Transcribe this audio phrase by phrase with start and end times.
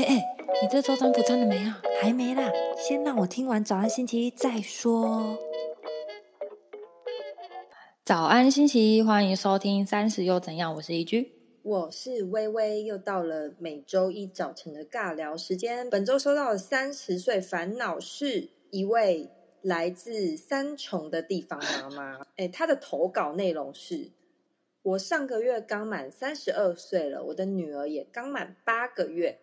[0.00, 1.78] 哎哎，你这周占卜占了没啊？
[2.00, 5.38] 还没啦，先让我听完早安星期一再说。
[8.02, 10.74] 早安星期一，欢迎收听三十又怎样？
[10.74, 15.90] 我是一居，我是微微，又到了每周一早晨的尬聊时间。
[15.90, 19.28] 本周收到的三十岁烦恼是一位
[19.60, 22.20] 来自三重的地方妈妈。
[22.38, 24.12] 哎，她的投稿内容是。
[24.82, 29.38] 我上个月刚满三十二岁了，我的女儿也刚满八个月。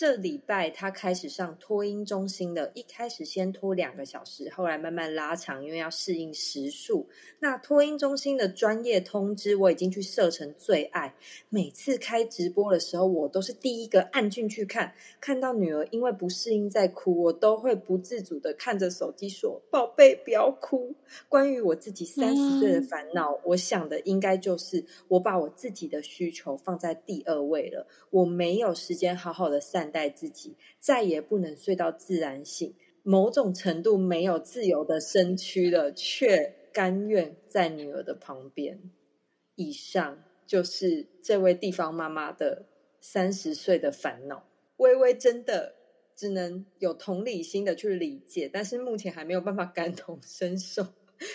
[0.00, 7.06] 这礼拜他开始上托婴中心的，一开始先拖两个小时，后来慢慢拉长，因为要适应时数。
[7.38, 11.14] 那托婴中心的专业通知我已经去设成最爱，
[11.50, 14.94] 每次开直播的时候，我都是第一个按进去看。
[15.20, 20.94] 看到女儿因为不适应在哭，我都会不自主的看着手机说：“宝贝，不要哭。”
[21.28, 38.80] 关于我自己三十岁的烦恼，我想的应该就是我把我自己的需求放在第二位了，我没有时间好好的待自己，再也不能睡到自然醒，某种程度没有自由的身躯了，却甘愿在女儿的旁边。
[39.56, 42.66] 以上就是这位地方妈妈的
[43.00, 44.44] 三十岁的烦恼。
[44.76, 45.74] 微微真的
[46.16, 50.86] 只能有同理心的去理解，但是目前还没有办法感同身受。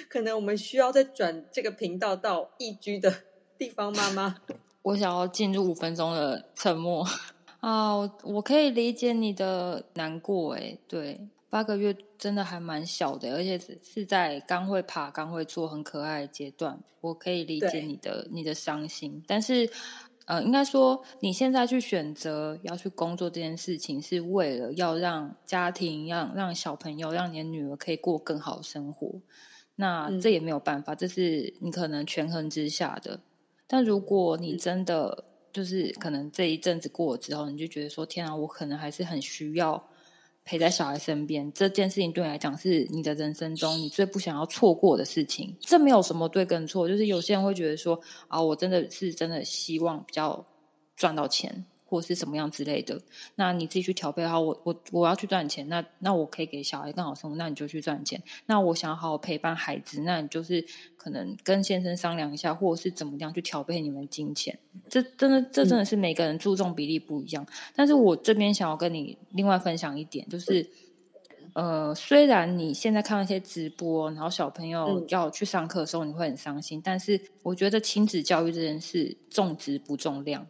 [0.10, 3.14] 可能我们需要再转这个频道到易居的
[3.58, 4.38] 地方妈妈。
[4.82, 7.06] 我想要进入五分钟的沉默。
[7.66, 19.24] 啊，我可以理解你的难过，哎，对，八个月真的还蛮小的，而且是是在刚会爬、刚会坐、很可爱的阶段，我可以理解你的你的伤心。
[19.26, 19.68] 但是，
[20.26, 29.10] 呃，应该说你现在去选择要去工作这件事情，是为了要让家庭、让让小朋友、让你的女儿可以过更好的生活。
[29.78, 33.22] 那这也没有办法，这是你可能权衡之下的。
[33.66, 35.24] 但如果你真的，
[35.56, 39.82] 就是可能这一阵子过了之后，你就觉得说：“天啊，我可能还是很需要
[40.44, 45.56] 陪在小孩身边。”这件事情对你来讲是你的人生中你最不想要错过的事情。
[45.62, 50.46] 这没有什么对跟错，就是有些人会觉得说：“啊，我真的是真的希望比较
[50.98, 53.00] 赚到钱。”或是什么样之类的，
[53.36, 54.42] 那你自己去调配好。
[54.42, 58.22] 我我我要去赚钱，那那我可以给小孩更好生活，那你就去赚钱。
[58.46, 60.66] 那我想要好好陪伴孩子，那你就是
[60.98, 64.58] 可能跟先生商量一下，或者是怎么样去调配你们金钱。
[64.90, 67.46] 这真的这真的是每个人注重比例不一样。
[67.76, 70.68] 但是我这边想要跟你另外分享一点，就是
[71.54, 80.46] 呃，虽然你现在看那些直播，然后小朋友要去上课的时候你会很伤心，但是我觉得亲子教育这件事重质不重量。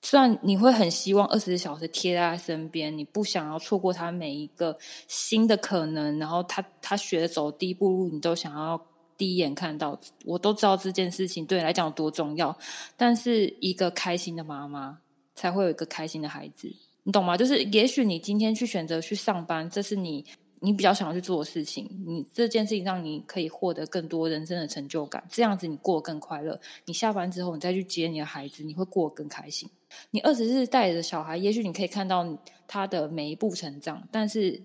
[0.00, 8.80] 虽然你会很希望二十四小时贴在他身边，你不想要错过他每一个新的可能，然后他他学走第一步路，你都想要
[9.16, 9.98] 第一眼看到。
[10.24, 12.56] 我都知道这件事情对你来讲有多重要，
[12.96, 14.98] 但是一个开心的妈妈
[15.34, 16.72] 才会有一个开心的孩子，
[17.02, 17.36] 你懂吗？
[17.36, 20.24] 就是也许你今天去选择去上班，这是你。
[20.60, 26.60] 你比较想要去做的事情，你这件事情让你可以获得更多人生的成就感，这样子你过得更快乐。
[26.84, 29.68] 你下班之后，你再去接你的孩子，你会过得更开心。
[30.10, 32.26] 你二十日带着小孩，也许你可以看到
[32.66, 34.60] 他的每一步成长，但是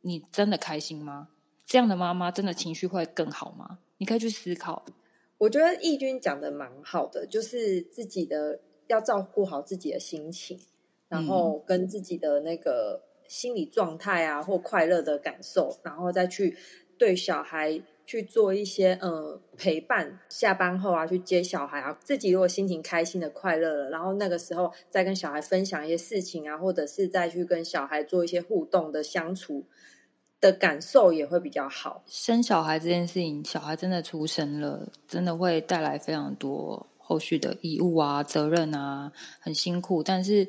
[0.00, 1.28] 你真的开心吗？
[1.66, 3.78] 这样的妈妈真的情绪会更好吗？
[3.98, 4.84] 你可以去思考。
[5.38, 10.58] 我觉得义军讲的蛮好的，就是自己的要照顾好自己的心情，
[11.08, 13.02] 然后跟自己的那个。
[13.28, 16.56] 心理状态啊，或快乐的感受，然后再去
[16.98, 20.20] 对小孩去做一些呃陪伴。
[20.28, 29.64] 下班后啊，去接小孩啊，自己如果心情开心的快乐了，然后那个时候再跟小孩分享一些事情啊，或者是再去跟小孩做一些互动的相处
[30.40, 32.04] 的感受也会比较好。
[32.06, 39.10] 生小孩这件事情，小孩真的出生了，真的会带来非常多后续的义务啊、责任啊，
[39.40, 40.46] 很辛苦，但是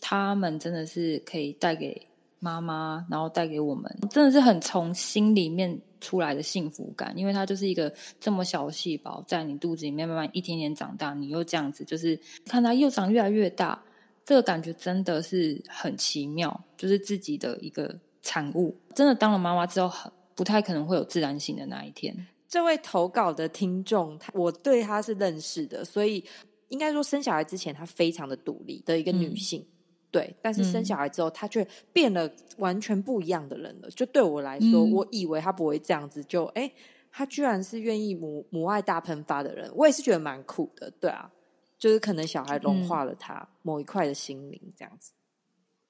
[0.00, 2.06] 他们真的是可以带给。
[2.42, 13.78] 妈妈，然后带给我们，真的是很从心里面出来的幸福感，因为它就是一个这么小的细胞，在你肚子里面慢慢一天天长大，你又这样子，就是看它又长越来越大，
[14.24, 18.74] 这个感觉真的是很奇妙，就是自己的一个产物。
[18.94, 22.26] 真的当了妈妈之后，很不太可能会有自然醒的那一天。
[22.48, 26.24] 这位投稿的听众，我对他是认识的，所以
[26.68, 29.62] 应该说生小孩之前，她非常的独立的一个女性。
[30.10, 32.28] 对，但是生小孩之后，他却变了
[32.58, 33.88] 完全不一样的人了。
[33.90, 36.72] 就对我来说，我以为他不会这样子，就哎，
[37.12, 40.90] 他居然是愿意母母爱大喷发的人，我也是觉得蛮酷的。
[41.00, 41.30] 对啊，
[41.78, 45.12] 就是可能小孩融化了他某一块的心灵，这样子。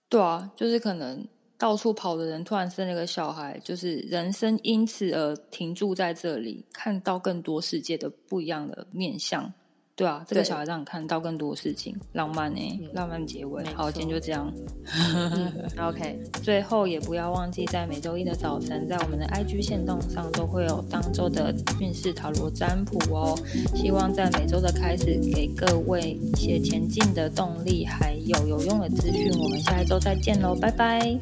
[0.08, 1.26] 对啊，就是可能
[1.56, 9.52] 到处跑的人突然生了个小孩，就是人生因此而停住在这里，看到更多世界的不一样的面相。
[9.96, 13.62] 对啊，这个小孩让你看到更多事情，浪漫哎、嗯浪漫结尾。
[13.74, 14.50] 好，今天就这样。
[14.94, 23.38] 嗯 OK，最后也不要忘记，在每周一的早晨，在我们的 IG 线动上都会有当周的运势塔罗占卜哦。
[23.74, 29.30] 希望在每周的开始，给各位一些前进的动力，还有有用的资讯。
[29.38, 31.18] 我们下一周再见喽，拜拜。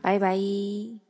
[0.00, 1.01] 拜拜。